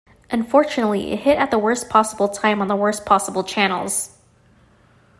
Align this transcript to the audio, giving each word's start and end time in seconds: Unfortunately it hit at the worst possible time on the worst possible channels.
Unfortunately 0.31 1.11
it 1.11 1.19
hit 1.19 1.37
at 1.37 1.51
the 1.51 1.59
worst 1.59 1.87
possible 1.87 2.27
time 2.27 2.59
on 2.59 2.67
the 2.67 2.75
worst 2.75 3.05
possible 3.05 3.43
channels. 3.43 4.09